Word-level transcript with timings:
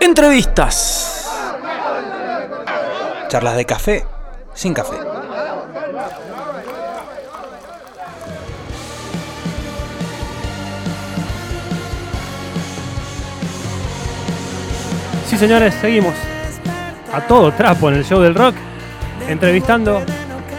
Entrevistas. 0.00 1.30
Charlas 3.28 3.56
de 3.56 3.64
café 3.64 4.04
sin 4.54 4.74
café. 4.74 4.96
Sí, 15.26 15.38
señores, 15.38 15.74
seguimos 15.80 16.14
a 17.12 17.20
todo 17.22 17.52
trapo 17.52 17.88
en 17.88 17.96
el 17.96 18.04
show 18.04 18.20
del 18.20 18.34
rock, 18.34 18.54
entrevistando, 19.28 20.02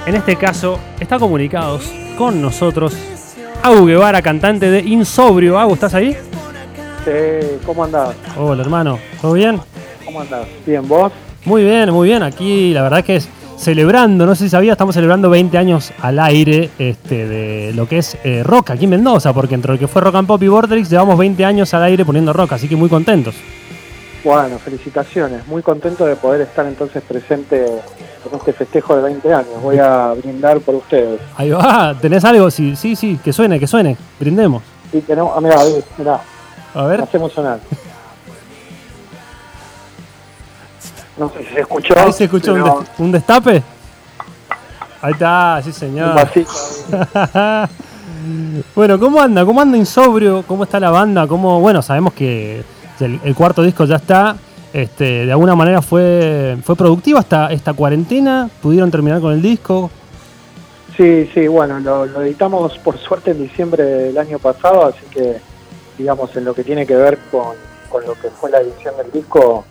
en 0.05 0.15
este 0.15 0.35
caso, 0.35 0.79
está 0.99 1.19
comunicados 1.19 1.91
con 2.17 2.41
nosotros 2.41 2.93
Agu 3.65 3.85
Guevara, 3.87 4.21
cantante 4.21 4.69
de 4.69 4.81
Insobrio. 4.81 5.57
Agu, 5.57 5.73
¿estás 5.73 5.93
ahí? 5.95 6.15
¿Cómo 7.65 7.83
andás? 7.83 8.15
Hola, 8.37 8.63
hermano, 8.63 8.99
¿todo 9.21 9.33
bien? 9.33 9.59
¿Cómo 10.03 10.21
andás? 10.21 10.47
Bien, 10.65 10.87
¿vos? 10.87 11.11
Muy 11.45 11.63
bien, 11.63 11.91
muy 11.91 12.07
bien. 12.09 12.23
Aquí 12.23 12.73
la 12.73 12.81
verdad 12.81 13.03
que 13.03 13.17
es 13.17 13.29
celebrando, 13.57 14.25
no 14.25 14.35
sé 14.35 14.45
si 14.45 14.49
sabía, 14.49 14.73
estamos 14.73 14.95
celebrando 14.95 15.29
20 15.29 15.57
años 15.57 15.93
al 16.01 16.19
aire 16.19 16.71
este, 16.79 17.27
de 17.27 17.73
lo 17.73 17.87
que 17.87 17.99
es 17.99 18.17
eh, 18.23 18.43
rock 18.43 18.71
aquí 18.71 18.85
en 18.85 18.91
Mendoza, 18.91 19.33
porque 19.33 19.55
entre 19.55 19.73
lo 19.73 19.79
que 19.79 19.87
fue 19.87 20.01
Rock 20.01 20.15
and 20.15 20.27
Pop 20.27 20.41
y 20.41 20.47
Vortex 20.47 20.89
llevamos 20.89 21.17
20e 21.17 21.45
años 21.45 21.73
al 21.73 21.83
aire 21.83 22.03
poniendo 22.03 22.33
rock, 22.33 22.53
así 22.53 22.67
que 22.67 22.75
muy 22.75 22.89
contentos. 22.89 23.35
Bueno, 24.23 24.57
felicitaciones. 24.57 25.45
Muy 25.47 25.61
contento 25.61 26.05
de 26.05 26.15
poder 26.15 26.41
estar 26.41 26.65
entonces 26.65 27.03
presente 27.03 27.63
en 27.63 28.35
este 28.35 28.53
festejo 28.53 28.95
de 28.95 29.03
20 29.03 29.33
años. 29.33 29.61
Voy 29.61 29.77
a 29.77 30.13
brindar 30.13 30.59
por 30.61 30.73
ustedes. 30.75 31.21
Ahí 31.37 31.51
va, 31.51 31.95
¿tenés 32.01 32.25
algo? 32.25 32.49
Sí, 32.49 32.75
sí, 32.75 32.95
sí, 32.95 33.19
que 33.23 33.31
suene, 33.31 33.59
que 33.59 33.67
suene. 33.67 33.95
Brindemos. 34.19 34.63
Sí, 34.91 35.01
tenemos. 35.01 35.31
Ah, 35.35 35.41
mirá, 35.41 35.57
mirá. 35.99 36.21
A 36.75 36.83
ver. 36.85 37.01
Hacemos 37.01 37.31
sonar. 37.33 37.59
No 41.17 41.29
sé 41.29 41.39
si 41.45 41.53
se 41.53 41.61
escuchó. 41.61 41.93
Ahí 41.97 42.11
se 42.11 42.25
escuchó 42.25 42.53
un, 42.53 42.61
pero 42.63 42.79
des- 42.81 42.89
un 42.99 43.11
destape. 43.11 43.63
Ahí 45.01 45.13
está, 45.13 45.61
sí 45.63 45.71
señor. 45.71 46.15
un 46.15 47.69
bueno, 48.75 48.99
¿cómo 48.99 49.21
anda? 49.21 49.45
¿Cómo 49.45 49.61
anda 49.61 49.77
Insobrio? 49.77 50.43
¿Cómo 50.47 50.63
está 50.65 50.79
la 50.79 50.89
banda? 50.89 51.25
¿Cómo, 51.27 51.59
bueno, 51.61 51.81
sabemos 51.81 52.13
que 52.13 52.63
el, 52.99 53.19
el 53.23 53.35
cuarto 53.35 53.61
disco 53.63 53.85
ya 53.85 53.95
está. 53.97 54.35
Este, 54.73 55.25
de 55.25 55.31
alguna 55.31 55.55
manera 55.55 55.81
fue, 55.81 56.57
fue 56.63 56.75
productiva 56.75 57.21
esta, 57.21 57.47
esta 57.51 57.71
cuarentena. 57.73 58.49
¿Pudieron 58.61 58.91
terminar 58.91 59.21
con 59.21 59.31
el 59.33 59.41
disco? 59.41 59.89
Sí, 60.97 61.29
sí, 61.33 61.47
bueno, 61.47 61.79
lo, 61.79 62.05
lo 62.05 62.21
editamos 62.23 62.77
por 62.79 62.97
suerte 62.97 63.31
en 63.31 63.41
diciembre 63.43 63.83
del 63.83 64.17
año 64.17 64.37
pasado, 64.39 64.85
así 64.87 65.05
que, 65.11 65.37
digamos, 65.97 66.35
en 66.35 66.45
lo 66.45 66.53
que 66.53 66.63
tiene 66.63 66.85
que 66.85 66.95
ver 66.95 67.17
con, 67.31 67.53
con 67.89 68.05
lo 68.05 68.13
que 68.13 68.29
fue 68.29 68.49
la 68.51 68.59
edición 68.59 68.95
del 68.97 69.11
disco, 69.11 69.65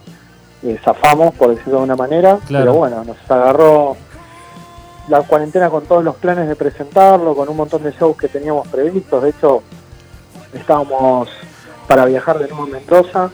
eh, 0.63 0.79
zafamos, 0.85 1.35
por 1.35 1.51
decirlo 1.55 1.79
de 1.79 1.85
una 1.85 1.97
manera, 1.97 2.39
Claro. 2.47 2.65
pero 2.65 2.75
bueno, 2.75 3.05
nos 3.05 3.17
agarró 3.31 3.97
la 5.09 5.21
cuarentena 5.23 5.69
con 5.69 5.85
todos 5.85 6.03
los 6.03 6.17
planes 6.17 6.49
de 6.49 6.57
presentarlo, 6.57 7.35
con 7.35 7.49
un 7.49 7.57
montón 7.57 7.83
de 7.83 7.93
shows 7.93 8.17
que 8.17 8.29
teníamos 8.29 8.67
previstos, 8.69 9.23
de 9.23 9.31
hecho, 9.31 9.63
estábamos 10.55 11.29
para 11.87 12.07
viajar 12.07 12.39
de 12.39 12.49
nuevo 12.49 12.65
a 12.65 12.67
Mendoza, 12.67 13.31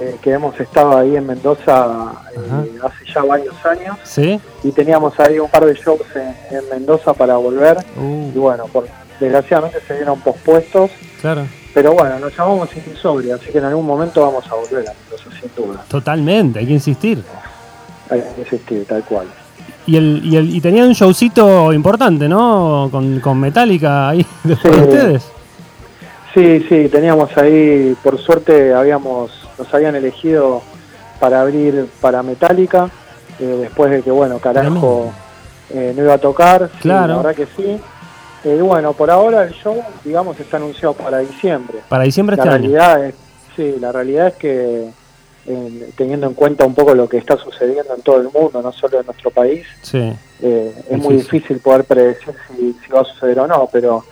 eh, 0.00 0.16
que 0.20 0.32
hemos 0.32 0.58
estado 0.60 0.96
ahí 0.96 1.16
en 1.16 1.26
Mendoza 1.26 2.12
eh, 2.34 2.78
hace 2.82 3.04
ya 3.12 3.22
varios 3.22 3.54
años 3.64 3.96
¿Sí? 4.04 4.40
y 4.64 4.72
teníamos 4.72 5.18
ahí 5.20 5.38
un 5.38 5.48
par 5.50 5.64
de 5.64 5.74
shows 5.74 6.00
en, 6.14 6.56
en 6.56 6.68
Mendoza 6.70 7.14
para 7.14 7.36
volver 7.36 7.78
y 7.96 8.00
Uh, 8.00 8.40
bueno, 8.40 8.64
por, 8.66 8.86
desgraciadamente 9.20 9.80
se 9.86 9.94
vieron 9.94 10.20
pospuestos, 10.20 10.90
claro. 11.20 11.46
Pero 11.74 11.92
bueno, 11.92 12.18
nos 12.18 12.36
llamamos 12.36 12.68
Insobria, 12.76 13.36
así 13.36 13.46
que 13.50 13.58
en 13.58 13.64
algún 13.64 13.86
momento 13.86 14.20
vamos 14.22 14.44
a 14.50 14.54
volver 14.54 14.88
a 14.88 14.92
Mendoza 14.92 15.30
sin 15.40 15.50
duda, 15.56 15.84
Totalmente, 15.88 16.58
hay 16.58 16.66
que 16.66 16.72
insistir. 16.72 17.22
hay 18.10 18.20
que 18.20 18.40
insistir, 18.42 18.84
tal 18.86 19.02
cual. 19.04 19.26
Y, 19.86 19.96
el, 19.96 20.20
y, 20.24 20.36
el, 20.36 20.54
y 20.54 20.60
tenían 20.60 20.86
un 20.88 20.92
showcito 20.92 21.72
importante, 21.72 22.28
¿no? 22.28 22.88
Con, 22.92 23.18
con 23.20 23.40
Metallica 23.40 24.10
ahí 24.10 24.24
después 24.44 24.76
de 24.76 24.82
Sí. 24.82 24.88
ustedes. 24.88 25.22
Sí, 26.34 26.64
sí, 26.68 26.88
teníamos 26.88 27.36
ahí, 27.36 27.94
por 28.02 28.18
suerte 28.18 28.72
habíamos, 28.74 29.30
nos 29.58 29.74
habían 29.74 29.94
elegido 29.96 30.62
para 31.20 31.42
abrir 31.42 31.88
para 32.00 32.22
Metallica, 32.22 32.88
eh, 33.38 33.44
después 33.60 33.90
de 33.90 34.02
que 34.02 34.10
bueno, 34.10 34.38
carajo 34.38 35.12
eh, 35.70 35.92
no 35.96 36.02
iba 36.04 36.14
a 36.14 36.18
tocar, 36.18 36.70
sí, 36.74 36.78
Claro. 36.82 37.08
la 37.08 37.16
verdad 37.22 37.34
que 37.34 37.46
sí. 37.56 37.78
Eh, 38.44 38.60
bueno, 38.60 38.92
por 38.92 39.10
ahora 39.10 39.44
el 39.44 39.52
show, 39.52 39.80
digamos, 40.04 40.38
está 40.40 40.56
anunciado 40.56 40.94
para 40.94 41.18
diciembre. 41.18 41.78
Para 41.88 42.04
diciembre 42.04 42.36
La 42.36 42.42
este 42.42 42.54
año. 42.54 43.04
es, 43.04 43.14
sí, 43.56 43.76
la 43.80 43.92
realidad 43.92 44.28
es 44.28 44.34
que 44.34 44.88
eh, 45.46 45.90
teniendo 45.96 46.26
en 46.26 46.34
cuenta 46.34 46.64
un 46.64 46.74
poco 46.74 46.94
lo 46.94 47.08
que 47.08 47.18
está 47.18 47.36
sucediendo 47.36 47.94
en 47.94 48.02
todo 48.02 48.16
el 48.20 48.28
mundo, 48.32 48.60
no 48.62 48.72
solo 48.72 49.00
en 49.00 49.06
nuestro 49.06 49.30
país, 49.30 49.64
Sí. 49.82 50.12
eh, 50.40 50.72
es 50.76 50.86
Sí, 50.88 50.96
muy 50.96 51.14
sí. 51.14 51.22
difícil 51.22 51.58
poder 51.58 51.84
predecir 51.84 52.34
si, 52.48 52.72
si 52.84 52.92
va 52.92 53.00
a 53.00 53.04
suceder 53.04 53.38
o 53.40 53.46
no, 53.46 53.68
pero, 53.72 54.04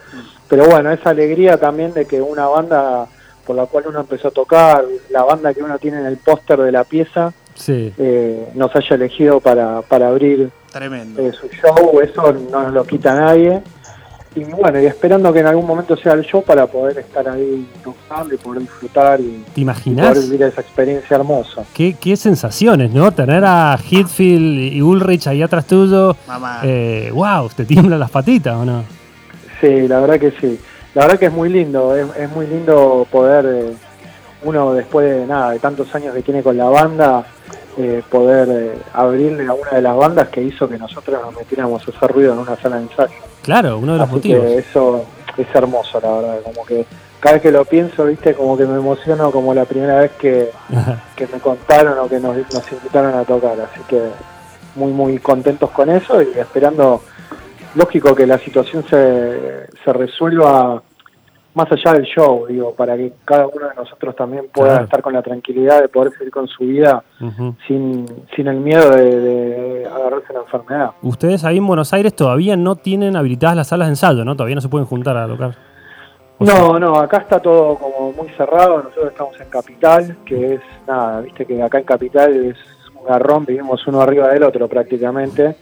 pero 0.49 0.67
bueno, 0.67 0.91
esa 0.93 1.11
alegría 1.11 1.57
también 1.57 1.93
de 1.93 2.05
que 2.07 2.21
una 2.21 2.47
banda 2.47 3.07
por 3.47 3.57
la 3.57 3.67
cual 3.67 3.85
uno 3.89 4.01
empezó 4.01 4.29
a 4.29 4.31
tocar, 4.33 4.85
la 5.11 5.25
banda 5.25 5.53
que 5.55 5.63
uno 5.63 5.77
tiene 5.79 5.99
en 5.99 6.07
el 6.07 6.19
póster 6.19 6.59
de 6.61 6.71
la 6.71 6.85
pieza, 6.85 7.33
Sí. 7.55 7.93
eh, 7.99 8.49
nos 8.55 8.75
haya 8.77 8.95
elegido 8.97 9.41
para, 9.41 9.83
para 9.83 10.09
abrir 10.09 10.51
Tremendo. 10.73 11.21
eh, 11.21 11.33
su 11.33 11.49
show, 11.49 12.01
eso 12.01 12.33
no 12.51 12.63
nos 12.63 12.73
lo 12.73 12.85
quita 12.85 13.15
nadie. 13.15 13.61
Y 14.37 14.45
bueno, 14.45 14.81
y 14.81 14.87
esperando 14.87 15.33
que 15.33 15.41
en 15.41 15.47
algún 15.49 15.67
momento 15.67 15.97
sea 15.97 16.13
el 16.13 16.23
show 16.23 16.43
para 16.45 16.67
poder 16.67 16.99
estar 16.99 17.29
ahí 17.29 17.69
tocando 17.83 18.33
y 18.33 18.39
poder 18.39 18.61
disfrutar 18.63 19.21
y, 19.21 19.25
¿Te 19.25 19.29
y 19.31 19.41
poder 19.41 19.59
imaginas? 19.63 20.31
vivir 20.31 20.43
esa 20.45 20.61
experiencia 20.61 21.17
hermosa. 21.17 21.65
¿Qué, 21.75 21.97
qué 22.01 22.17
sensaciones, 22.17 22.93
¿no? 22.93 23.11
Tener 23.11 23.45
a 23.45 23.77
Hitfield 23.77 24.73
y 24.73 24.81
Ulrich 24.83 25.27
ahí 25.27 25.43
atrás 25.43 25.67
tuyo. 25.67 26.17
Mamá. 26.29 26.61
Eh, 26.63 27.11
wow, 27.13 27.49
te 27.49 27.65
tiemblan 27.65 27.99
las 27.99 28.11
patitas, 28.11 28.55
¿o 28.55 28.65
no? 28.65 28.85
Sí, 29.61 29.89
la 29.89 29.99
verdad 29.99 30.21
que 30.21 30.31
sí. 30.41 30.61
La 30.95 31.03
verdad 31.03 31.19
que 31.19 31.27
es 31.27 31.33
muy 31.33 31.49
lindo, 31.49 31.97
es, 31.97 32.07
es 32.17 32.31
muy 32.31 32.47
lindo 32.47 33.07
poder, 33.11 33.47
eh, 33.47 33.75
uno 34.43 34.75
después 34.75 35.11
de 35.11 35.27
nada, 35.27 35.51
de 35.51 35.59
tantos 35.59 35.93
años 35.95 36.15
que 36.15 36.23
tiene 36.23 36.43
con 36.43 36.57
la 36.57 36.69
banda, 36.69 37.25
eh, 37.79 38.03
poder 38.11 38.49
eh, 38.51 38.79
abrirle 38.93 39.47
a 39.47 39.53
una 39.53 39.71
de 39.73 39.83
las 39.83 39.97
bandas 39.97 40.29
que 40.29 40.43
hizo 40.43 40.69
que 40.69 40.79
nosotros 40.79 41.21
nos 41.23 41.35
metiéramos 41.35 41.87
a 41.87 41.91
hacer 41.91 42.11
ruido 42.11 42.33
en 42.33 42.41
una 42.41 42.57
sala 42.57 42.77
de 42.77 42.83
ensayo. 42.83 43.15
Claro, 43.43 43.79
uno 43.79 43.93
de 43.93 43.99
los 43.99 44.07
Así 44.09 44.17
motivos. 44.17 44.45
que 44.45 44.59
eso 44.59 45.05
es 45.37 45.47
hermoso, 45.55 46.01
la 46.01 46.11
verdad, 46.13 46.41
como 46.43 46.67
que 46.67 46.85
cada 47.21 47.35
vez 47.35 47.43
que 47.43 47.51
lo 47.53 47.65
pienso, 47.65 48.07
viste, 48.07 48.35
como 48.35 48.57
que 48.57 48.65
me 48.67 48.77
emociono 48.77 49.31
como 49.31 49.53
la 49.55 49.65
primera 49.65 50.01
vez 50.01 50.11
que, 50.13 50.51
que 51.17 51.27
me 51.27 51.39
contaron 51.39 51.99
o 51.99 52.09
que 52.09 52.19
nos, 52.19 52.37
nos 52.37 52.73
invitaron 52.73 53.15
a 53.15 53.25
tocar, 53.25 53.59
así 53.61 53.81
que 53.89 54.01
muy 54.75 54.93
muy 54.93 55.19
contentos 55.19 55.71
con 55.71 55.91
eso 55.91 56.23
y 56.23 56.39
esperando, 56.39 57.03
lógico 57.75 58.15
que 58.15 58.27
la 58.27 58.39
situación 58.39 58.85
se, 58.89 59.67
se 59.85 59.93
resuelva 59.93 60.83
más 61.55 61.71
allá 61.73 61.95
del 61.95 62.05
show, 62.05 62.47
digo, 62.47 62.73
para 62.75 62.97
que 62.97 63.13
cada 63.25 63.47
uno 63.49 63.69
de 63.69 63.75
nosotros 63.75 64.15
también 64.15 64.47
pueda 64.53 64.71
Claro. 64.71 64.85
estar 64.85 65.03
con 65.03 65.13
la 65.13 65.23
tranquilidad 65.23 65.81
de 65.83 65.89
poder 65.89 66.13
seguir 66.13 66.31
con 66.31 66.47
su 66.47 66.65
vida 66.65 67.03
sin, 67.67 68.07
sin 68.37 68.47
el 68.47 68.61
miedo 68.61 68.89
de, 68.91 69.21
de 69.21 69.87
agarrarse 69.87 70.33
la 70.33 70.41
enfermedad. 70.41 70.91
Ustedes 71.03 71.45
ahí 71.45 71.59
en 71.59 71.67
Buenos 71.67 71.93
Aires 71.93 72.15
todavía 72.15 72.57
no 72.57 72.77
tienen 72.77 73.17
habilitadas 73.17 73.57
las 73.57 73.69
salas 73.69 73.89
de 73.89 73.93
ensayo, 73.93 74.25
¿no? 74.25 74.37
Todavía 74.37 74.55
no 74.55 74.61
se 74.61 74.69
pueden 74.69 74.87
juntar 74.87 75.17
a 75.17 75.27
tocar. 75.27 75.57
O 76.39 76.47
sea, 76.47 76.55
No, 76.59 76.79
no, 76.79 76.97
acá 76.97 77.19
está 77.19 77.41
todo 77.41 77.75
como 77.77 78.13
muy 78.13 78.29
cerrado, 78.31 78.83
nosotros 78.85 79.09
estamos 79.11 79.41
en 79.41 79.49
Capital, 79.51 80.17
que 80.25 80.55
es 80.55 80.61
nada, 80.87 81.21
viste 81.21 81.45
que 81.45 81.61
acá 81.63 81.79
en 81.79 81.85
Capital 81.85 82.33
es 82.47 82.57
un 82.95 83.05
garrón, 83.07 83.45
vivimos 83.45 83.85
uno 83.89 84.01
arriba 84.01 84.29
del 84.29 84.45
otro 84.45 84.67
prácticamente, 84.69 85.57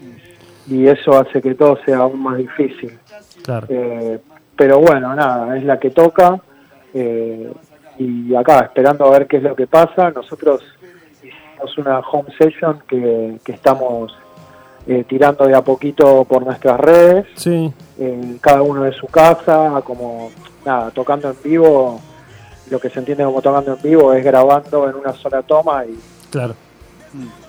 y 0.68 0.86
eso 0.86 1.18
hace 1.18 1.40
que 1.40 1.54
todo 1.54 1.78
sea 1.84 1.98
aún 1.98 2.22
más 2.22 2.36
difícil. 2.36 2.98
claro. 3.42 3.66
Eh, 3.70 4.18
pero 4.58 4.80
bueno, 4.80 5.14
nada, 5.14 5.56
es 5.56 5.62
la 5.62 5.78
que 5.78 5.90
toca, 5.90 6.40
eh, 6.92 7.52
y 7.96 8.34
acá 8.34 8.62
esperando 8.64 9.06
a 9.06 9.10
ver 9.10 9.28
qué 9.28 9.36
es 9.36 9.44
lo 9.44 9.54
que 9.54 9.68
pasa, 9.68 10.10
nosotros 10.10 10.62
hicimos 11.22 11.78
una 11.78 12.00
home 12.00 12.28
session 12.36 12.82
que, 12.88 13.38
que 13.44 13.52
estamos 13.52 14.12
eh, 14.88 15.04
tirando 15.08 15.46
de 15.46 15.54
a 15.54 15.62
poquito 15.62 16.24
por 16.24 16.44
nuestras 16.44 16.80
redes, 16.80 17.26
Sí, 17.36 17.72
en 17.98 18.38
cada 18.38 18.62
uno 18.62 18.82
de 18.82 18.92
su 18.92 19.06
casa, 19.06 19.80
como 19.84 20.32
nada, 20.66 20.90
tocando 20.90 21.30
en 21.30 21.36
vivo, 21.44 22.00
lo 22.68 22.80
que 22.80 22.90
se 22.90 22.98
entiende 22.98 23.22
como 23.24 23.40
tocando 23.40 23.74
en 23.74 23.82
vivo 23.82 24.12
es 24.12 24.24
grabando 24.24 24.90
en 24.90 24.96
una 24.96 25.12
sola 25.12 25.42
toma 25.42 25.84
y, 25.86 25.96
claro. 26.30 26.54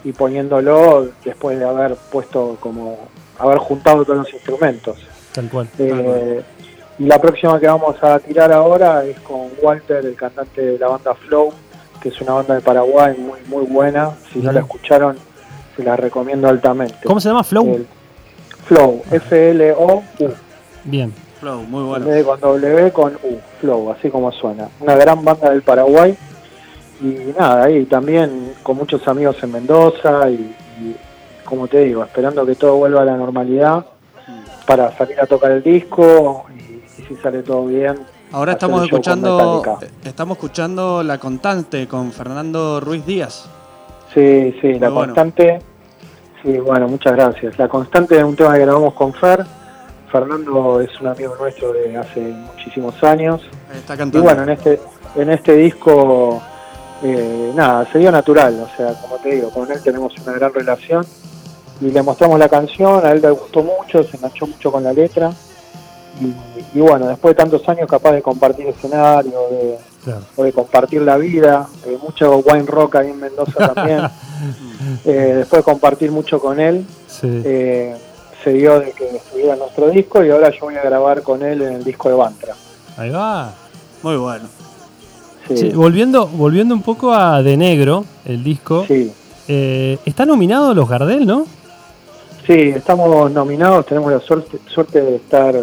y 0.04 0.12
poniéndolo 0.12 1.10
después 1.26 1.58
de 1.58 1.66
haber 1.66 1.96
puesto 2.12 2.56
como, 2.60 3.00
haber 3.40 3.58
juntado 3.58 4.06
todos 4.06 4.20
los 4.20 4.34
instrumentos. 4.34 5.00
Tal 5.34 5.50
cual. 5.50 5.68
Eh, 5.80 6.44
y 7.00 7.06
la 7.06 7.20
próxima 7.20 7.60
que 7.60 7.68
vamos 7.68 7.96
a 8.04 8.20
tirar 8.20 8.52
ahora 8.52 9.04
es 9.06 9.18
con 9.22 9.48
Walter, 9.62 10.06
el 10.06 10.16
cantante 10.16 10.62
de 10.62 10.78
la 10.80 10.90
banda 10.90 11.16
Flow, 11.16 11.54
que 12.02 12.10
es 12.10 12.22
una 12.22 12.34
banda 12.34 12.56
de 12.56 12.62
Paraguay 12.62 13.16
muy 13.18 13.40
muy 13.48 13.66
buena. 13.66 14.12
Si 14.32 14.40
no 14.40 14.52
la 14.52 14.60
escucharon, 14.62 15.18
se 15.76 15.84
la 15.84 15.96
recomiendo 15.96 16.48
altamente. 16.50 16.96
¿Cómo 17.06 17.20
se 17.20 17.30
llama? 17.30 17.44
Flow. 17.44 17.76
El 17.76 17.88
Flow, 18.66 19.02
F-L-O-U. 19.12 20.30
Bien. 20.84 21.14
Flow, 21.40 21.62
muy 21.64 21.82
En 21.84 21.88
bueno. 21.90 22.06
vez 22.06 22.16
de 22.16 22.24
con 22.24 22.40
W 22.42 22.92
con 22.92 23.16
U, 23.16 23.40
Flow, 23.62 23.92
así 23.92 24.10
como 24.10 24.32
suena. 24.32 24.68
Una 24.82 24.96
gran 24.96 25.24
banda 25.24 25.50
del 25.50 25.62
Paraguay 25.62 26.16
y 27.02 27.34
nada, 27.38 27.64
ahí 27.64 27.86
también 27.86 28.54
con 28.62 28.76
muchos 28.76 29.08
amigos 29.08 29.38
en 29.42 29.54
Mendoza 29.54 30.30
y, 30.30 30.34
y, 30.82 30.96
como 31.46 31.68
te 31.70 31.80
digo, 31.86 32.04
esperando 32.04 32.46
que 32.46 32.56
todo 32.56 32.76
vuelva 32.76 33.04
a 33.04 33.06
la 33.06 33.16
normalidad 33.16 33.86
para 34.68 34.96
salir 34.98 35.20
a 35.20 35.26
tocar 35.26 35.52
el 35.52 35.64
disco 35.64 36.46
y, 36.54 36.59
y 36.59 36.59
si 37.10 37.16
sale 37.18 37.44
todo 37.44 37.66
bien. 37.66 37.98
Ahora 38.32 38.54
estamos 38.54 38.84
escuchando, 38.84 39.62
Metallica. 39.66 39.94
estamos 40.08 40.38
escuchando 40.38 41.04
La 41.04 41.18
Constante 41.18 41.88
con 41.88 42.12
Fernando 42.14 42.80
Ruiz 42.80 43.06
Díaz. 43.06 43.50
Sí, 44.14 44.56
sí, 44.62 44.74
la 44.80 44.90
bueno. 44.90 45.14
constante. 45.14 45.60
Sí, 46.44 46.58
bueno, 46.60 46.88
muchas 46.88 47.14
gracias. 47.14 47.58
La 47.60 47.68
constante 47.68 48.18
es 48.18 48.24
un 48.24 48.36
tema 48.36 48.54
que 48.54 48.60
grabamos 48.62 48.94
con 48.94 49.14
Fer. 49.14 49.46
Fernando 50.12 50.80
es 50.82 50.90
un 51.02 51.08
amigo 51.08 51.36
nuestro 51.40 51.74
de 51.74 51.98
hace 51.98 52.22
muchísimos 52.22 53.04
años. 53.04 53.42
Está 53.76 53.96
Y 53.96 53.98
cantando. 53.98 54.24
bueno, 54.24 54.44
en 54.44 54.50
este, 54.50 54.80
en 55.16 55.30
este 55.32 55.54
disco, 55.56 56.42
eh, 57.04 57.52
nada, 57.56 57.86
se 57.92 58.00
dio 58.00 58.12
natural. 58.12 58.60
O 58.64 58.78
sea, 58.78 58.94
como 59.02 59.18
te 59.18 59.36
digo, 59.36 59.50
con 59.50 59.70
él 59.72 59.82
tenemos 59.84 60.14
una 60.22 60.34
gran 60.34 60.54
relación. 60.54 61.06
Y 61.82 61.92
le 61.92 62.02
mostramos 62.04 62.38
la 62.40 62.50
canción, 62.50 63.06
a 63.06 63.12
él 63.12 63.22
le 63.22 63.32
gustó 63.32 63.64
mucho, 63.64 64.04
se 64.04 64.18
enganchó 64.18 64.46
mucho 64.48 64.72
con 64.72 64.84
la 64.84 64.92
letra. 64.94 65.32
Y, 66.22 66.78
y 66.78 66.82
bueno, 66.82 67.08
después 67.08 67.36
de 67.36 67.42
tantos 67.44 67.68
años 67.70 67.88
capaz 67.90 68.12
de 68.12 68.22
compartir 68.22 68.68
escenario, 68.68 69.40
de, 69.52 69.78
Claro. 70.04 70.22
o 70.38 70.44
de 70.44 70.54
compartir 70.54 71.02
la 71.02 71.18
vida, 71.18 71.68
eh, 71.86 71.98
mucho 72.02 72.38
wine 72.38 72.64
rock 72.66 72.96
ahí 72.96 73.10
en 73.10 73.20
Mendoza 73.20 73.74
también. 73.74 74.02
Eh, 75.06 75.34
después 75.40 75.60
de 75.60 75.64
compartir 75.64 76.10
mucho 76.10 76.40
con 76.40 76.58
él, 76.60 76.86
Sí. 77.08 77.28
eh, 77.44 77.96
se 78.44 78.54
dio 78.54 78.80
de 78.80 78.92
que 78.94 79.18
estuviera 79.18 79.58
nuestro 79.58 79.90
disco 79.90 80.24
y 80.24 80.30
ahora 80.30 80.50
yo 80.52 80.62
voy 80.62 80.76
a 80.78 80.82
grabar 80.84 81.22
con 81.22 81.44
él 81.44 81.62
en 81.62 81.74
el 81.74 81.84
disco 81.84 82.08
de 82.08 82.16
Bantra. 82.16 82.54
Ahí 82.96 83.10
va. 83.10 83.54
Muy 84.02 84.16
bueno. 84.16 84.46
Sí, 85.50 85.58
Sí, 85.58 85.70
volviendo, 85.72 86.28
volviendo 86.28 86.74
un 86.74 86.82
poco 86.82 87.12
a 87.14 87.42
De 87.44 87.58
Negro, 87.58 88.06
el 88.24 88.42
disco. 88.42 88.86
sí. 88.88 89.12
eh, 89.50 89.98
está 90.06 90.26
nominado 90.26 90.74
los 90.74 90.88
Gardel, 90.88 91.26
¿no? 91.28 91.46
Sí, 92.48 92.54
estamos 92.54 93.30
nominados, 93.32 93.86
tenemos 93.86 94.12
la 94.14 94.20
suerte, 94.22 94.60
suerte 94.68 95.02
de 95.02 95.16
estar 95.18 95.56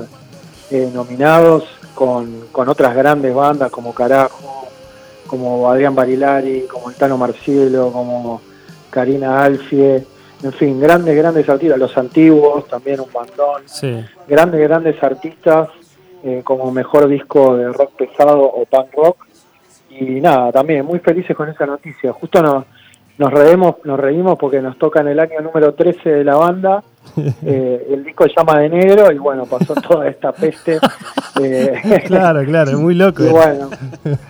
eh, 0.70 0.90
nominados 0.92 1.64
con, 1.94 2.48
con 2.52 2.68
otras 2.68 2.94
grandes 2.94 3.34
bandas 3.34 3.70
como 3.70 3.94
Carajo, 3.94 4.66
como 5.26 5.68
Adrián 5.70 5.94
Barilari, 5.94 6.62
como 6.62 6.90
el 6.90 6.96
Tano 6.96 7.16
Marcielo, 7.18 7.90
como 7.92 8.40
Karina 8.90 9.42
Alfie, 9.42 10.04
en 10.42 10.52
fin, 10.52 10.78
grandes, 10.80 11.16
grandes 11.16 11.48
artistas, 11.48 11.78
los 11.78 11.96
antiguos, 11.96 12.68
también 12.68 13.00
un 13.00 13.12
bandón, 13.12 13.62
Sí. 13.66 14.04
grandes, 14.28 14.60
grandes 14.60 15.02
artistas 15.02 15.68
eh, 16.24 16.42
como 16.44 16.70
mejor 16.70 17.08
disco 17.08 17.56
de 17.56 17.72
rock 17.72 17.92
pesado 17.92 18.42
o 18.42 18.64
punk 18.66 18.94
rock. 18.94 19.26
Y 19.90 20.20
nada, 20.20 20.52
también 20.52 20.84
muy 20.84 20.98
felices 20.98 21.34
con 21.36 21.48
esa 21.48 21.64
noticia. 21.66 22.12
Justo 22.12 22.42
nos, 22.42 22.64
nos 23.16 23.32
reímos, 23.32 23.76
nos 23.84 23.98
reímos 23.98 24.36
porque 24.38 24.60
nos 24.60 24.76
toca 24.78 25.00
en 25.00 25.08
el 25.08 25.20
año 25.20 25.40
número 25.40 25.72
13 25.74 26.10
de 26.10 26.24
la 26.24 26.36
banda. 26.36 26.82
Eh, 27.44 27.86
el 27.90 28.04
disco 28.04 28.24
se 28.24 28.34
llama 28.36 28.60
De 28.60 28.68
Negro 28.68 29.10
y 29.12 29.18
bueno, 29.18 29.46
pasó 29.46 29.74
toda 29.88 30.08
esta 30.08 30.32
peste. 30.32 30.78
eh, 31.42 32.02
Claro, 32.06 32.44
claro, 32.44 32.78
muy 32.78 32.94
loco. 32.94 33.24
y 33.24 33.28
bueno, 33.28 33.70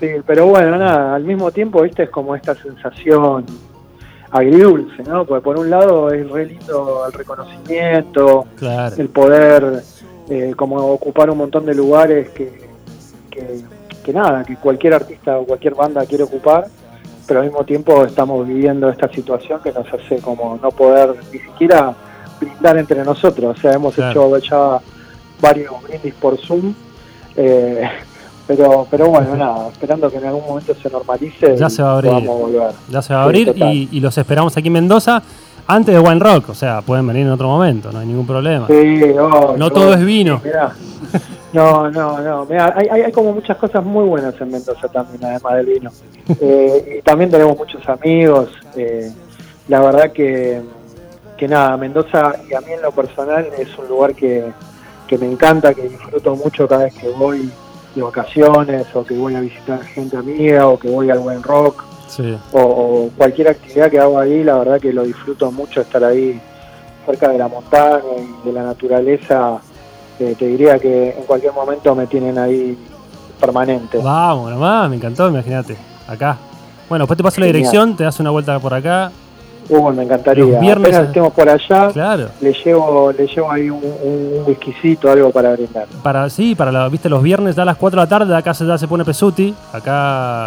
sí, 0.00 0.08
pero 0.26 0.46
bueno, 0.46 0.76
nada, 0.76 1.14
al 1.14 1.25
mismo 1.25 1.50
tiempo, 1.50 1.82
viste, 1.82 2.05
es 2.05 2.11
como 2.11 2.34
esta 2.37 2.55
sensación 2.55 3.44
agridulce, 4.31 5.02
¿no? 5.05 5.25
Porque 5.25 5.43
por 5.44 5.58
un 5.58 5.70
lado 5.70 6.11
es 6.11 6.28
re 6.31 6.46
lindo 6.46 7.05
el 7.06 7.12
reconocimiento, 7.12 8.46
Claro. 8.56 8.94
el 8.99 9.08
poder 9.08 9.82
eh, 10.29 10.52
como 10.56 10.76
ocupar 10.76 11.31
un 11.31 11.38
montón 11.38 11.64
de 11.67 11.75
lugares 11.75 12.29
que, 12.31 12.69
que, 13.31 13.61
que 14.05 14.12
nada, 14.12 14.44
que 14.44 14.56
cualquier 14.56 14.94
artista 14.94 15.38
o 15.38 15.44
cualquier 15.44 15.75
banda 15.75 16.05
quiere 16.06 16.25
ocupar, 16.25 16.67
pero 17.26 17.40
al 17.40 17.46
mismo 17.46 17.64
tiempo 17.64 18.05
estamos 18.05 18.46
viviendo 18.46 18.88
esta 18.88 19.08
situación 19.08 19.61
que 19.62 19.72
nos 19.72 19.87
hace 19.93 20.19
como 20.20 20.58
no 20.62 20.70
poder 20.70 21.14
ni 21.32 21.38
siquiera 21.38 21.94
brindar 22.40 22.78
entre 22.78 23.04
nosotros, 23.04 23.56
o 23.56 23.60
sea, 23.60 23.72
hemos 23.74 23.94
Claro. 23.94 24.36
hecho 24.36 24.48
ya 24.48 24.80
varios 25.40 25.82
brindis 25.82 26.14
por 26.14 26.38
Zoom, 26.38 26.74
eh, 27.36 27.82
pero, 28.46 28.86
pero 28.90 29.08
bueno, 29.08 29.36
nada, 29.36 29.68
esperando 29.68 30.10
que 30.10 30.16
en 30.18 30.26
algún 30.26 30.46
momento 30.46 30.74
se 30.74 30.88
normalice 30.88 31.56
Ya 31.56 31.68
se 31.68 31.82
va 31.82 31.90
a 31.90 31.94
abrir. 31.94 32.12
volver. 32.26 32.70
Ya 32.88 33.02
se 33.02 33.12
va 33.14 33.20
a 33.20 33.24
abrir 33.24 33.52
y, 33.56 33.88
y 33.92 34.00
los 34.00 34.16
esperamos 34.16 34.56
aquí 34.56 34.68
en 34.68 34.72
Mendoza 34.74 35.22
antes 35.66 35.94
de 35.94 36.00
Wine 36.00 36.20
Rock. 36.20 36.50
O 36.50 36.54
sea, 36.54 36.80
pueden 36.82 37.06
venir 37.06 37.22
en 37.26 37.32
otro 37.32 37.48
momento, 37.48 37.90
no 37.92 37.98
hay 37.98 38.06
ningún 38.06 38.26
problema. 38.26 38.66
Sí, 38.68 39.00
no, 39.14 39.56
No 39.56 39.70
todo 39.70 39.92
es 39.94 40.04
vino. 40.04 40.40
Mirá. 40.44 40.72
No, 41.52 41.90
no, 41.90 42.20
no. 42.20 42.44
Mirá, 42.44 42.72
hay, 42.76 42.86
hay, 42.90 43.00
hay 43.02 43.12
como 43.12 43.32
muchas 43.32 43.56
cosas 43.56 43.82
muy 43.84 44.04
buenas 44.04 44.34
en 44.40 44.50
Mendoza 44.50 44.88
también, 44.88 45.24
además 45.24 45.54
del 45.56 45.66
vino. 45.66 45.90
Eh, 46.40 46.98
y 46.98 47.02
también 47.02 47.30
tenemos 47.30 47.56
muchos 47.56 47.88
amigos. 47.88 48.48
eh, 48.76 49.10
la 49.68 49.80
verdad 49.80 50.10
que, 50.12 50.60
que 51.36 51.46
nada, 51.48 51.76
Mendoza 51.76 52.34
y 52.48 52.54
a 52.54 52.60
mí 52.60 52.72
en 52.72 52.82
lo 52.82 52.92
personal 52.92 53.46
es 53.58 53.76
un 53.78 53.88
lugar 53.88 54.14
que, 54.14 54.52
que 55.06 55.18
me 55.18 55.30
encanta, 55.30 55.74
que 55.74 55.82
disfruto 55.88 56.34
mucho 56.36 56.66
cada 56.66 56.84
vez 56.84 56.94
que 56.94 57.08
voy 57.10 57.50
de 57.94 58.02
vacaciones 58.02 58.86
o 58.94 59.04
que 59.04 59.14
voy 59.16 59.34
a 59.34 59.40
visitar 59.40 59.82
gente 59.84 60.16
amiga 60.16 60.66
o 60.66 60.78
que 60.78 60.88
voy 60.90 61.10
al 61.10 61.18
buen 61.20 61.42
rock 61.42 61.84
Sí. 62.08 62.38
o, 62.52 62.60
o 62.60 63.10
cualquier 63.16 63.48
actividad 63.48 63.90
que 63.90 63.98
hago 63.98 64.18
ahí, 64.18 64.44
la 64.44 64.54
verdad 64.58 64.80
que 64.80 64.92
lo 64.92 65.02
disfruto 65.02 65.50
mucho 65.50 65.80
estar 65.80 66.04
ahí 66.04 66.40
cerca 67.04 67.28
de 67.30 67.38
la 67.38 67.48
montaña 67.48 68.02
y 68.42 68.46
de 68.46 68.52
la 68.52 68.62
naturaleza. 68.62 69.58
Eh, 70.18 70.34
te 70.38 70.46
diría 70.46 70.78
que 70.78 71.10
en 71.10 71.24
cualquier 71.24 71.52
momento 71.52 71.94
me 71.94 72.06
tienen 72.06 72.38
ahí 72.38 72.78
permanente. 73.40 73.98
Vamos, 73.98 74.50
nomás, 74.50 74.88
me 74.88 74.96
encantó, 74.96 75.28
imagínate. 75.28 75.76
Acá. 76.08 76.36
Bueno, 76.88 77.02
después 77.04 77.16
te 77.16 77.24
paso 77.24 77.40
la 77.40 77.46
dirección, 77.48 77.96
te 77.96 78.04
das 78.04 78.18
una 78.20 78.30
vuelta 78.30 78.58
por 78.60 78.72
acá. 78.72 79.10
Uh, 79.68 79.90
me 79.92 80.04
encantaría. 80.04 80.44
Los 80.44 80.60
viernes- 80.60 80.88
Apenas 80.94 81.06
estemos 81.08 81.32
por 81.32 81.48
allá, 81.48 81.88
Claro. 81.92 82.28
le 82.40 82.52
llevo, 82.52 83.10
le 83.12 83.26
llevo 83.26 83.50
ahí 83.50 83.68
un, 83.68 83.82
un 83.82 84.42
whiskycito, 84.46 85.10
algo 85.10 85.30
para 85.30 85.52
brindar. 85.52 85.86
Para, 86.02 86.30
sí, 86.30 86.54
para 86.54 86.70
la, 86.70 86.88
viste, 86.88 87.08
los 87.08 87.22
viernes 87.22 87.56
da 87.56 87.62
a 87.62 87.66
las 87.66 87.76
4 87.76 88.00
de 88.00 88.04
la 88.04 88.08
tarde, 88.08 88.36
acá 88.36 88.54
se, 88.54 88.64
ya 88.64 88.78
se 88.78 88.86
pone 88.86 89.04
Pesuti. 89.04 89.52
Acá 89.72 89.92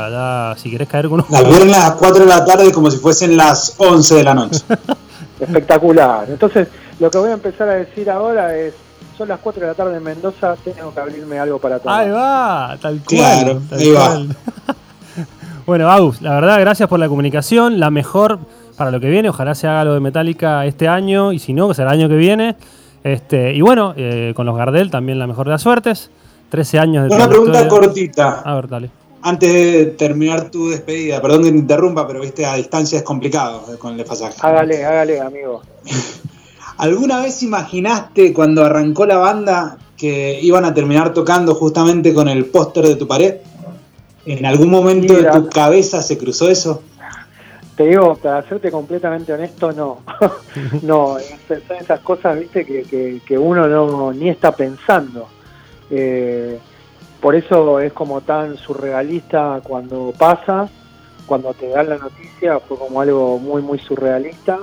da, 0.10 0.56
si 0.57 0.71
querés 0.71 0.88
caer 0.88 1.10
con 1.10 1.19
un. 1.19 1.25
Las 1.30 1.48
viernes 1.48 1.75
a 1.77 1.89
las 1.89 1.95
4 1.95 2.19
de 2.24 2.25
la 2.30 2.45
tarde 2.45 2.71
como 2.71 2.89
si 2.89 2.98
fuesen 2.98 3.36
las 3.36 3.75
11 3.77 4.16
de 4.16 4.24
la 4.24 4.33
noche. 4.33 4.60
Espectacular. 5.39 6.25
Entonces, 6.30 6.68
lo 7.00 7.10
que 7.10 7.18
voy 7.18 7.30
a 7.30 7.33
empezar 7.33 7.69
a 7.69 7.74
decir 7.75 8.10
ahora 8.10 8.56
es, 8.57 8.74
son 9.18 9.27
las 9.27 9.39
4 9.39 9.62
de 9.62 9.68
la 9.68 9.74
tarde 9.74 9.98
en 9.98 10.04
Mendoza, 10.04 10.56
tengo 10.63 10.94
que 10.94 11.00
abrirme 11.00 11.39
algo 11.39 11.60
para 11.60 11.80
tomar. 11.80 12.01
Ahí 12.04 12.10
va, 12.10 12.77
tal 12.81 12.95
cual. 12.95 13.06
Claro, 13.07 13.62
tal 13.69 13.80
ahí 13.80 13.92
va. 13.92 14.22
bueno, 15.65 15.89
Agus, 15.89 16.22
la 16.22 16.36
verdad, 16.36 16.60
gracias 16.60 16.88
por 16.89 17.00
la 17.00 17.08
comunicación. 17.08 17.79
La 17.79 17.89
mejor 17.89 18.39
para 18.79 18.91
lo 18.91 19.01
que 19.01 19.09
viene. 19.09 19.27
Ojalá 19.27 19.53
se 19.55 19.67
haga 19.67 19.83
lo 19.83 19.93
de 19.93 20.00
Metallica 20.00 20.65
este 20.65 20.88
año. 20.88 21.33
Y 21.33 21.39
si 21.39 21.51
no, 21.53 21.67
que 21.67 21.74
será 21.74 21.91
el 21.91 22.00
año 22.00 22.07
que 22.07 22.15
viene. 22.15 22.55
Este, 23.03 23.53
y 23.53 23.59
bueno, 23.59 23.93
eh, 23.98 24.31
con 24.38 24.45
los 24.45 24.55
Gardel 24.55 24.89
también 24.89 25.19
la 25.19 25.27
mejor 25.27 25.48
de 25.48 25.51
las 25.51 25.62
suertes. 25.62 26.09
13 26.48 26.79
años 26.79 27.09
de 27.09 27.13
Una 27.15 27.27
pregunta 27.27 27.67
cortita, 27.67 28.39
A 28.39 28.55
ver, 28.55 28.69
dale. 28.69 28.89
antes 29.21 29.51
de 29.53 29.86
terminar 29.98 30.50
tu 30.50 30.69
despedida. 30.69 31.21
Perdón 31.21 31.43
que 31.43 31.51
te 31.51 31.57
interrumpa, 31.57 32.07
pero 32.07 32.21
viste, 32.21 32.45
a 32.45 32.55
distancia 32.55 32.98
es 32.98 33.03
complicado 33.03 33.65
eh, 33.67 33.77
con 33.77 33.91
el 33.91 33.98
desfasaje. 33.98 34.38
Hágale, 34.41 34.86
hágale, 34.86 35.19
amigo. 35.19 35.62
¿Alguna 36.77 37.19
vez 37.19 37.43
imaginaste 37.43 38.31
cuando 38.33 38.63
arrancó 38.63 39.05
la 39.05 39.17
banda 39.17 39.77
que 39.98 40.39
iban 40.41 40.63
a 40.63 40.74
terminar 40.74 41.13
tocando 41.13 41.53
justamente 41.53 42.13
con 42.13 42.29
el 42.29 42.45
póster 42.45 42.88
de 42.88 42.95
tu 42.95 43.05
pared? 43.05 43.36
¿En 44.25 44.45
algún 44.45 44.69
momento 44.69 45.13
Mira. 45.13 45.33
de 45.33 45.41
tu 45.41 45.50
cabeza 45.50 46.01
se 46.01 46.17
cruzó 46.17 46.50
eso? 46.50 46.81
Te 47.79 47.86
digo, 47.88 48.15
para 48.15 48.41
serte 48.43 48.69
completamente 48.69 49.31
honesto, 49.31 49.71
no. 49.71 50.00
no, 50.81 51.17
es- 51.17 51.29
son 51.65 51.77
esas 51.79 52.01
cosas, 52.01 52.38
viste, 52.38 52.65
que, 52.65 52.83
que, 52.83 53.21
que 53.25 53.38
uno 53.38 53.69
no 53.69 54.12
ni 54.12 54.27
está 54.27 54.51
pensando. 54.51 55.29
Eh, 55.89 56.59
por 57.21 57.36
eso 57.36 57.79
es 57.79 57.93
como 57.93 58.19
tan 58.19 58.57
surrealista 58.57 59.62
cuando 59.63 60.13
pasa, 60.17 60.67
cuando 61.25 61.53
te 61.53 61.69
dan 61.69 61.88
la 61.88 61.98
noticia, 62.00 62.59
fue 62.59 62.77
como 62.77 63.00
algo 63.00 63.39
muy, 63.39 63.62
muy 63.62 63.79
surrealista. 63.79 64.59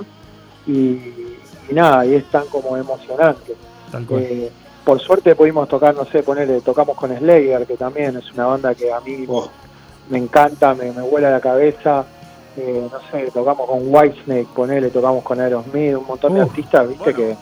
Y, 0.67 0.71
y 0.71 1.73
nada, 1.73 2.05
y 2.05 2.13
es 2.13 2.25
tan 2.25 2.45
como 2.45 2.77
emocionante. 2.77 3.55
Tal 3.91 4.05
cual. 4.05 4.21
Eh, 4.21 4.51
por 4.85 4.99
suerte 4.99 5.33
pudimos 5.35 5.67
tocar, 5.67 5.95
no 5.95 6.05
sé, 6.05 6.21
ponerle, 6.21 6.61
tocamos 6.61 6.95
con 6.95 7.17
Slayer, 7.17 7.65
que 7.65 7.77
también 7.77 8.15
es 8.15 8.31
una 8.33 8.45
banda 8.45 8.75
que 8.75 8.93
a 8.93 8.99
mí 8.99 9.25
Oh, 9.27 9.49
me 10.07 10.19
encanta, 10.19 10.75
me, 10.75 10.91
me 10.91 11.01
vuela 11.01 11.31
la 11.31 11.41
cabeza. 11.41 12.05
Eh, 12.57 12.87
no 12.91 12.99
sé, 13.11 13.29
tocamos 13.31 13.67
con 13.67 13.79
Whitesnake, 13.83 14.47
ponele, 14.55 14.89
tocamos 14.89 15.23
con 15.23 15.39
Aerosmith, 15.39 15.95
un 15.95 16.07
montón 16.07 16.33
de 16.33 16.41
artistas, 16.41 16.89
viste 16.89 17.13
que. 17.13 17.35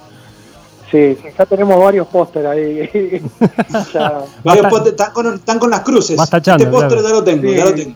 Sí, 0.92 1.18
sí, 1.22 1.28
ya 1.38 1.46
tenemos 1.46 1.80
varios 1.80 2.06
póster 2.08 2.46
ahí. 2.46 2.90
Varios 3.72 4.34
Basta- 4.44 4.70
póster- 4.70 4.88
están, 4.90 5.14
con, 5.14 5.34
están 5.36 5.60
con 5.60 5.70
las 5.70 5.80
cruces. 5.82 6.20
Este 6.20 6.42
póster 6.68 7.00
claro. 7.00 7.02
ya 7.02 7.10
lo 7.10 7.24
tengo, 7.24 7.42
Sí. 7.50 7.56
ya 7.56 7.66
lo 7.66 7.74
tengo. 7.74 7.96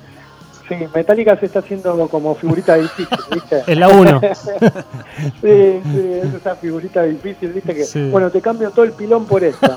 Sí, 0.69 0.75
Metallica 0.93 1.35
se 1.39 1.47
está 1.47 1.59
haciendo 1.59 2.07
como 2.07 2.35
figurita 2.35 2.75
difícil, 2.75 3.17
¿viste? 3.33 3.63
Es 3.67 3.77
la 3.77 3.89
1. 3.89 4.21
sí, 5.41 5.81
sí, 5.83 6.13
es 6.23 6.33
esa 6.35 6.55
figurita 6.55 7.03
difícil, 7.03 7.51
¿viste? 7.53 7.73
Que, 7.75 7.83
Sí. 7.85 8.09
bueno, 8.11 8.29
te 8.29 8.39
cambio 8.39 8.69
todo 8.71 8.85
el 8.85 8.91
pilón 8.93 9.25
por 9.25 9.43
esta. 9.43 9.75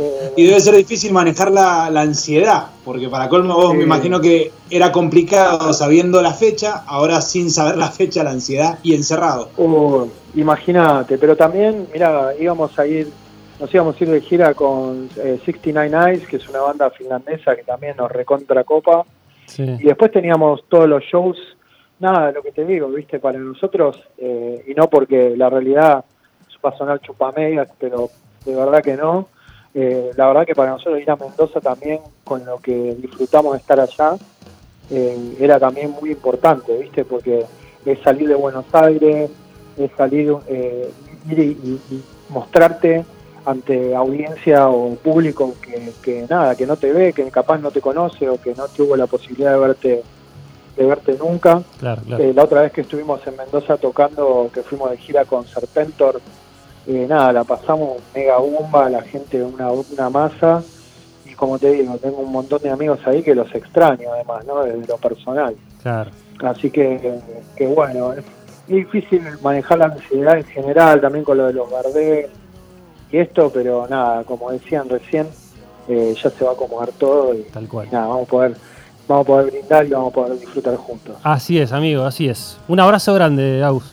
Eh, 0.00 0.32
Y 0.36 0.46
debe 0.46 0.58
ser 0.60 0.74
difícil 0.74 1.12
manejar 1.12 1.52
la, 1.52 1.88
la 1.90 2.00
ansiedad, 2.00 2.66
porque 2.84 3.08
para 3.08 3.28
colmo 3.28 3.54
vos 3.54 3.70
Sí. 3.70 3.76
me 3.78 3.84
imagino 3.84 4.20
que 4.20 4.50
era 4.70 4.90
complicado 4.90 5.72
sabiendo 5.72 6.20
la 6.20 6.32
fecha, 6.34 6.82
ahora 6.86 7.20
sin 7.20 7.50
saber 7.50 7.76
la 7.76 7.90
fecha, 7.90 8.24
la 8.24 8.30
ansiedad 8.32 8.78
y 8.82 8.94
encerrado. 8.94 9.50
Uh, 9.56 10.06
imagínate, 10.34 11.16
pero 11.18 11.36
también, 11.36 11.86
mira, 11.92 12.30
íbamos 12.38 12.76
a 12.78 12.86
ir, 12.86 13.08
nos 13.60 13.72
íbamos 13.72 13.94
a 14.00 14.04
ir 14.04 14.10
de 14.10 14.20
gira 14.20 14.52
con 14.54 15.08
eh, 15.16 15.38
69 15.44 16.10
Eyes, 16.12 16.26
que 16.26 16.36
es 16.38 16.48
una 16.48 16.58
banda 16.60 16.90
finlandesa 16.90 17.54
que 17.54 17.62
también 17.62 17.96
nos 17.96 18.10
recontra 18.10 18.64
copa, 18.64 19.04
Y 19.58 19.84
después 19.84 20.10
teníamos 20.10 20.64
todos 20.68 20.88
los 20.88 21.02
shows, 21.04 21.38
nada, 22.00 22.32
lo 22.32 22.42
que 22.42 22.52
te 22.52 22.64
digo, 22.64 22.88
viste, 22.88 23.18
para 23.18 23.38
nosotros, 23.38 24.02
eh, 24.18 24.64
y 24.66 24.74
no 24.74 24.88
porque 24.88 25.36
la 25.36 25.50
realidad 25.50 26.04
va 26.64 26.70
a 26.70 26.76
sonar 26.76 27.00
chupamedias, 27.00 27.68
pero 27.78 28.10
de 28.44 28.54
verdad 28.54 28.82
que 28.82 28.96
no, 28.96 29.28
eh, 29.74 30.10
la 30.16 30.28
verdad 30.28 30.46
que 30.46 30.54
para 30.54 30.72
nosotros 30.72 31.00
ir 31.00 31.10
a 31.10 31.16
Mendoza 31.16 31.60
también, 31.60 32.00
con 32.22 32.44
lo 32.44 32.58
que 32.58 32.94
disfrutamos 32.94 33.52
de 33.52 33.58
estar 33.58 33.80
allá, 33.80 34.16
eh, 34.90 35.36
era 35.40 35.58
también 35.58 35.90
muy 35.90 36.12
importante, 36.12 36.76
¿viste? 36.78 37.04
Porque 37.04 37.44
es 37.84 37.98
salir 38.00 38.28
de 38.28 38.34
Buenos 38.34 38.66
Aires, 38.72 39.30
es 39.76 39.90
salir, 39.96 40.34
eh, 40.48 40.90
ir 41.28 41.38
y 41.38 42.02
mostrarte 42.28 43.04
ante 43.46 43.94
audiencia 43.94 44.68
o 44.68 44.94
público 44.96 45.54
que, 45.60 45.92
que 46.02 46.26
nada, 46.28 46.54
que 46.54 46.66
no 46.66 46.76
te 46.76 46.92
ve, 46.92 47.12
que 47.12 47.24
capaz 47.30 47.58
no 47.58 47.70
te 47.70 47.80
conoce 47.80 48.28
o 48.28 48.40
que 48.40 48.54
no 48.54 48.68
tuvo 48.68 48.96
la 48.96 49.06
posibilidad 49.06 49.52
de 49.52 49.58
verte 49.58 50.02
de 50.76 50.84
verte 50.86 51.16
nunca. 51.18 51.62
Claro, 51.78 52.02
claro. 52.02 52.22
Eh, 52.22 52.32
la 52.34 52.44
otra 52.44 52.62
vez 52.62 52.72
que 52.72 52.80
estuvimos 52.80 53.24
en 53.26 53.36
Mendoza 53.36 53.76
tocando, 53.76 54.50
que 54.52 54.62
fuimos 54.62 54.90
de 54.90 54.96
gira 54.96 55.24
con 55.24 55.46
Serpentor, 55.46 56.20
eh, 56.86 57.06
nada, 57.08 57.32
la 57.32 57.44
pasamos 57.44 57.98
mega 58.14 58.38
bomba, 58.38 58.90
la 58.90 59.02
gente 59.02 59.42
una, 59.42 59.70
una 59.70 60.10
masa. 60.10 60.62
Y 61.24 61.34
como 61.34 61.58
te 61.58 61.70
digo, 61.70 61.96
tengo 61.98 62.18
un 62.18 62.32
montón 62.32 62.60
de 62.62 62.70
amigos 62.70 62.98
ahí 63.06 63.22
que 63.22 63.34
los 63.34 63.52
extraño 63.54 64.12
además, 64.12 64.44
¿no? 64.46 64.64
Desde 64.64 64.86
lo 64.86 64.96
personal. 64.98 65.54
claro. 65.82 66.10
Así 66.42 66.68
que, 66.68 67.20
que 67.54 67.66
bueno, 67.68 68.12
es 68.12 68.24
difícil 68.66 69.22
manejar 69.40 69.78
la 69.78 69.84
ansiedad 69.84 70.36
en 70.36 70.44
general, 70.44 71.00
también 71.00 71.24
con 71.24 71.38
lo 71.38 71.46
de 71.46 71.52
los 71.52 71.70
Gardel 71.70 72.28
y 73.14 73.18
esto, 73.18 73.50
pero 73.54 73.86
nada, 73.88 74.24
como 74.24 74.50
decían 74.50 74.88
recién, 74.88 75.28
eh, 75.88 76.14
ya 76.20 76.30
se 76.30 76.44
va 76.44 76.50
a 76.50 76.54
acomodar 76.54 76.90
todo 76.98 77.32
y, 77.34 77.42
Tal 77.44 77.68
cual. 77.68 77.88
nada, 77.92 78.08
vamos 78.08 78.26
a 78.26 78.30
poder 78.30 78.56
vamos 79.06 79.24
a 79.24 79.26
poder 79.26 79.50
brindar 79.50 79.86
y 79.86 79.90
vamos 79.90 80.12
a 80.12 80.14
poder 80.14 80.38
disfrutar 80.40 80.76
juntos. 80.76 81.14
Así 81.22 81.58
es, 81.58 81.72
amigo, 81.72 82.04
así 82.04 82.26
es. 82.28 82.56
Un 82.68 82.80
abrazo 82.80 83.12
grande, 83.14 83.62
Agus. 83.62 83.92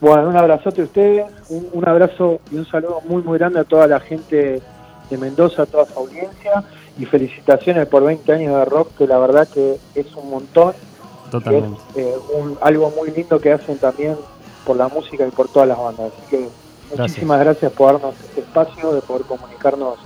Bueno, 0.00 0.28
un 0.28 0.36
abrazote 0.36 0.80
a 0.82 0.84
ustedes, 0.84 1.26
un, 1.50 1.68
un 1.72 1.88
abrazo 1.88 2.38
y 2.52 2.56
un 2.56 2.64
saludo 2.66 3.00
muy 3.08 3.20
muy 3.22 3.36
grande 3.36 3.58
a 3.60 3.64
toda 3.64 3.86
la 3.88 3.98
gente 4.00 4.62
de 5.10 5.16
Mendoza, 5.18 5.62
a 5.62 5.66
toda 5.66 5.86
su 5.86 5.98
audiencia 5.98 6.62
y 6.98 7.04
felicitaciones 7.04 7.86
por 7.88 8.04
20 8.04 8.32
años 8.32 8.54
de 8.56 8.64
rock, 8.64 8.90
que 8.96 9.06
la 9.08 9.18
verdad 9.18 9.48
que 9.52 9.76
es 9.96 10.06
un 10.14 10.30
montón, 10.30 10.72
que 10.72 11.26
es 11.26 11.30
Totalmente. 11.32 11.80
eh, 11.96 12.14
un- 12.40 12.56
algo 12.60 12.92
muy 12.96 13.10
lindo 13.10 13.40
que 13.40 13.52
hacen 13.52 13.76
también 13.78 14.16
por 14.64 14.76
la 14.76 14.86
música 14.88 15.26
y 15.26 15.30
por 15.32 15.48
todas 15.48 15.66
las 15.68 15.78
bandas. 15.78 16.12
Así 16.12 16.30
que 16.30 16.48
muchísimas 16.96 17.40
gracias 17.40 17.72
por 17.72 17.92
darnos 17.92 18.14
este 18.20 18.40
espacio, 18.40 18.92
de 18.92 19.00
poder 19.00 19.22
comunicarnos 19.22 19.98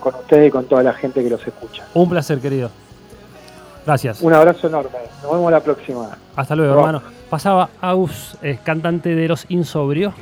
con 0.00 0.14
ustedes 0.14 0.48
y 0.48 0.50
con 0.50 0.64
toda 0.64 0.82
la 0.82 0.92
gente 0.92 1.22
que 1.22 1.30
los 1.30 1.46
escucha. 1.46 1.84
Un 1.94 2.08
placer, 2.10 2.40
querido. 2.40 2.70
Gracias. 3.84 4.20
Un 4.20 4.32
abrazo 4.32 4.68
enorme, 4.68 4.98
nos 5.22 5.32
vemos 5.32 5.50
la 5.50 5.60
próxima. 5.60 6.16
Hasta 6.36 6.54
luego, 6.54 6.74
hermano. 6.74 7.02
Pasaba 7.28 7.70
Agus, 7.80 8.36
eh, 8.42 8.58
cantante 8.62 9.14
de 9.14 9.26
Los 9.26 9.46
Insobrios. 9.48 10.14